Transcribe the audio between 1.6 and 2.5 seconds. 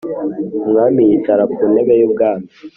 ntebe y ubwami